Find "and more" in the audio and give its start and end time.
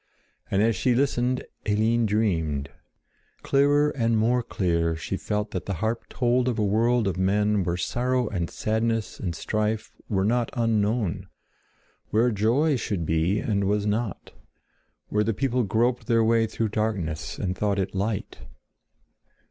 3.91-4.41